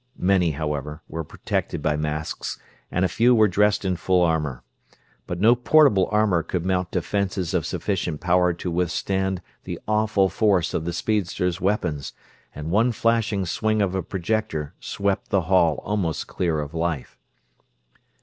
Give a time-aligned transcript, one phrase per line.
[0.17, 2.57] Many, however, were protected by masks,
[2.89, 4.63] and a few were dressed in full armor.
[5.27, 10.73] But no portable armor could mount defenses of sufficient power to withstand the awful force
[10.73, 12.13] of the speedster's weapons,
[12.55, 17.19] and one flashing swing of a projector swept the hall almost clear of life.